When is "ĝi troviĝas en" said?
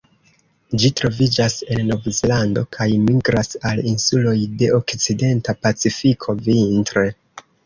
0.83-1.81